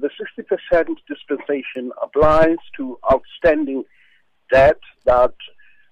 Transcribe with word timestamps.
the 0.00 0.10
60% 0.20 0.96
dispensation 1.08 1.92
applies 2.02 2.58
to 2.76 2.98
outstanding 3.12 3.84
debt 4.50 4.78
that 5.04 5.34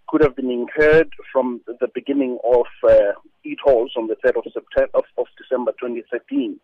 could 0.09 0.23
have 0.23 0.35
been 0.35 0.51
incurred 0.51 1.09
from 1.33 1.61
the 1.67 1.89
beginning 1.95 2.39
of 2.45 2.67
uh, 2.83 3.13
e-tolls 3.45 3.93
on 3.97 4.09
the 4.09 4.17
3rd 4.17 4.39
of, 4.39 4.53
September, 4.53 4.91
of, 4.95 5.05
of 5.17 5.27
December 5.39 5.73
2013. 5.81 6.59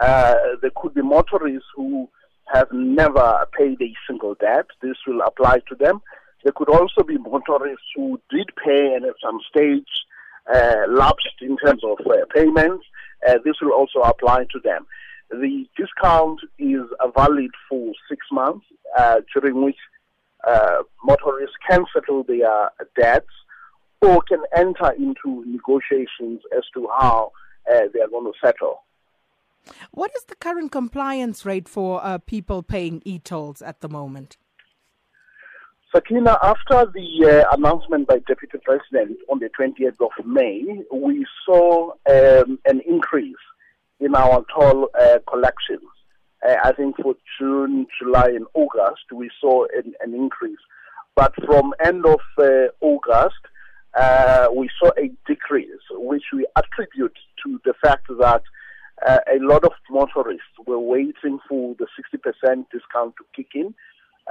Uh, 0.00 0.34
there 0.60 0.70
could 0.76 0.94
be 0.94 1.02
motorists 1.02 1.68
who 1.74 2.08
have 2.52 2.68
never 2.72 3.46
paid 3.56 3.80
a 3.80 3.94
single 4.06 4.34
debt. 4.34 4.66
This 4.82 4.96
will 5.06 5.22
apply 5.22 5.60
to 5.68 5.74
them. 5.74 6.02
There 6.42 6.52
could 6.54 6.68
also 6.68 7.02
be 7.02 7.16
motorists 7.16 7.86
who 7.96 8.20
did 8.30 8.50
pay 8.62 8.94
and 8.94 9.04
at 9.06 9.14
some 9.24 9.40
stage 9.48 9.88
uh, 10.52 10.84
lapsed 10.90 11.40
in 11.40 11.56
terms 11.56 11.82
of 11.82 11.98
uh, 12.06 12.26
payments. 12.34 12.84
Uh, 13.26 13.38
this 13.44 13.54
will 13.62 13.72
also 13.72 14.00
apply 14.00 14.44
to 14.52 14.60
them. 14.62 14.86
The 15.30 15.66
discount 15.76 16.40
is 16.58 16.82
valid 17.16 17.50
for 17.68 17.92
six 18.08 18.26
months, 18.30 18.66
uh, 18.96 19.20
during 19.32 19.64
which 19.64 19.78
uh, 20.46 20.82
motorists 21.02 21.56
can 21.68 21.84
settle 21.92 22.22
their 22.22 22.70
debts 22.96 23.26
or 24.02 24.22
can 24.22 24.42
enter 24.54 24.92
into 24.92 25.44
negotiations 25.46 26.40
as 26.56 26.64
to 26.74 26.88
how 26.98 27.32
uh, 27.70 27.80
they 27.92 28.00
are 28.00 28.08
going 28.08 28.30
to 28.30 28.38
settle. 28.44 28.82
What 29.92 30.10
is 30.14 30.24
the 30.24 30.36
current 30.36 30.72
compliance 30.72 31.46
rate 31.46 31.68
for 31.68 32.04
uh, 32.04 32.18
people 32.18 32.62
paying 32.62 33.00
e 33.04 33.18
tolls 33.18 33.62
at 33.62 33.80
the 33.80 33.88
moment? 33.88 34.36
Sakina, 35.94 36.38
after 36.42 36.90
the 36.92 37.44
uh, 37.46 37.54
announcement 37.54 38.08
by 38.08 38.18
Deputy 38.18 38.58
President 38.64 39.16
on 39.30 39.38
the 39.38 39.48
20th 39.58 40.00
of 40.00 40.26
May, 40.26 40.82
we 40.92 41.24
saw 41.46 41.92
um, 42.10 42.58
an 42.66 42.80
increase 42.86 43.36
in 44.00 44.14
our 44.14 44.44
toll 44.54 44.88
uh, 44.98 45.18
collections. 45.28 45.88
Uh, 46.46 46.56
I 46.62 46.72
think 46.72 46.96
for 46.96 47.14
June, 47.38 47.86
July, 47.98 48.28
and 48.28 48.46
August, 48.54 49.04
we 49.12 49.30
saw 49.40 49.64
an, 49.76 49.94
an 50.00 50.14
increase. 50.14 50.58
But 51.14 51.32
from 51.44 51.72
end 51.84 52.04
of 52.06 52.20
uh, 52.38 52.68
August, 52.80 53.40
uh, 53.94 54.48
we 54.54 54.68
saw 54.78 54.90
a 54.98 55.10
decrease, 55.26 55.68
which 55.90 56.24
we 56.32 56.46
attribute 56.56 57.16
to 57.44 57.60
the 57.64 57.74
fact 57.82 58.08
that 58.08 58.42
uh, 59.06 59.18
a 59.32 59.38
lot 59.38 59.64
of 59.64 59.72
motorists 59.90 60.42
were 60.66 60.78
waiting 60.78 61.38
for 61.48 61.74
the 61.78 61.86
60% 61.98 62.66
discount 62.72 63.14
to 63.16 63.24
kick 63.34 63.48
in, 63.54 63.74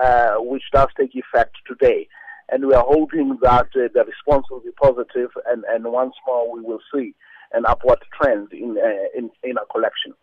uh, 0.01 0.35
which 0.39 0.63
does 0.73 0.89
take 0.99 1.15
effect 1.15 1.55
today. 1.67 2.07
And 2.49 2.67
we 2.67 2.73
are 2.73 2.85
hoping 2.85 3.37
that 3.41 3.67
the 3.73 4.03
response 4.05 4.45
will 4.51 4.59
be 4.59 4.71
positive, 4.71 5.29
and, 5.47 5.63
and 5.69 5.85
once 5.85 6.13
more 6.27 6.53
we 6.53 6.61
will 6.61 6.81
see 6.93 7.15
an 7.53 7.65
upward 7.65 7.99
trend 8.19 8.51
in, 8.51 8.77
uh, 8.77 9.17
in, 9.17 9.29
in 9.43 9.57
our 9.57 9.65
collection. 9.71 10.13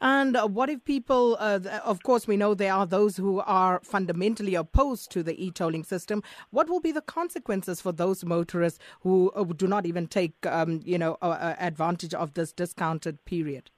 And 0.00 0.36
uh, 0.36 0.48
what 0.48 0.68
if 0.68 0.84
people, 0.84 1.36
uh, 1.38 1.60
of 1.84 2.02
course, 2.02 2.26
we 2.26 2.36
know 2.36 2.54
there 2.54 2.72
are 2.72 2.86
those 2.86 3.16
who 3.16 3.40
are 3.40 3.80
fundamentally 3.84 4.56
opposed 4.56 5.12
to 5.12 5.22
the 5.22 5.44
e 5.44 5.52
tolling 5.52 5.84
system. 5.84 6.24
What 6.50 6.68
will 6.68 6.80
be 6.80 6.90
the 6.90 7.02
consequences 7.02 7.80
for 7.80 7.92
those 7.92 8.24
motorists 8.24 8.80
who 9.02 9.30
uh, 9.36 9.44
do 9.44 9.68
not 9.68 9.86
even 9.86 10.08
take, 10.08 10.34
um, 10.44 10.80
you 10.84 10.98
know, 10.98 11.18
advantage 11.22 12.14
of 12.14 12.34
this 12.34 12.52
discounted 12.52 13.24
period? 13.24 13.70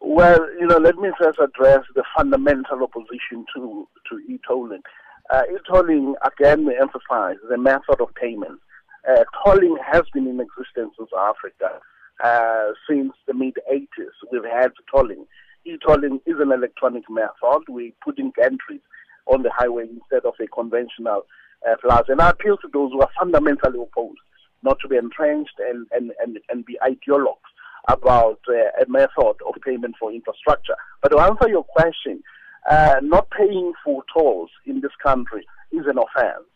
Well, 0.00 0.48
you 0.60 0.66
know, 0.66 0.76
let 0.76 0.96
me 0.96 1.10
first 1.20 1.40
address 1.40 1.84
the 1.94 2.04
fundamental 2.16 2.84
opposition 2.84 3.46
to, 3.56 3.88
to 4.08 4.18
e 4.32 4.38
tolling. 4.46 4.82
Uh, 5.30 5.42
e 5.50 5.58
tolling, 5.68 6.14
again, 6.24 6.64
we 6.64 6.78
emphasize 6.78 7.36
the 7.48 7.58
method 7.58 8.00
of 8.00 8.14
payment. 8.14 8.60
Uh, 9.08 9.24
tolling 9.44 9.76
has 9.84 10.02
been 10.12 10.26
in 10.26 10.40
existence 10.40 10.94
in 10.98 11.06
South 11.12 11.36
Africa 11.36 11.80
uh, 12.24 12.72
since 12.88 13.12
the 13.26 13.34
mid 13.34 13.54
80s. 13.70 13.86
We've 14.32 14.44
had 14.44 14.72
tolling. 14.90 15.26
E-tolling 15.64 16.20
is 16.26 16.36
an 16.40 16.52
electronic 16.52 17.04
method. 17.10 17.64
We're 17.68 17.92
putting 18.04 18.32
gantries 18.32 18.82
on 19.26 19.42
the 19.42 19.50
highway 19.50 19.86
instead 19.90 20.24
of 20.24 20.34
a 20.40 20.46
conventional 20.46 21.26
uh, 21.68 21.76
plaza. 21.82 22.12
And 22.12 22.20
I 22.20 22.30
appeal 22.30 22.56
to 22.58 22.68
those 22.72 22.92
who 22.92 23.00
are 23.00 23.10
fundamentally 23.18 23.80
opposed, 23.80 24.20
not 24.62 24.78
to 24.80 24.88
be 24.88 24.96
entrenched 24.96 25.58
and, 25.58 25.86
and, 25.92 26.12
and, 26.20 26.38
and 26.48 26.64
be 26.64 26.78
ideologues 26.82 27.50
about 27.88 28.40
uh, 28.48 28.82
a 28.82 28.88
method 28.88 29.36
of 29.46 29.54
payment 29.64 29.96
for 29.98 30.12
infrastructure. 30.12 30.76
But 31.02 31.10
to 31.10 31.18
answer 31.18 31.48
your 31.48 31.64
question, 31.64 32.22
uh, 32.68 32.96
not 33.02 33.30
paying 33.30 33.72
for 33.84 34.02
tolls 34.12 34.50
in 34.64 34.80
this 34.80 34.92
country 35.02 35.46
is 35.72 35.86
an 35.86 35.98
offense. 35.98 36.46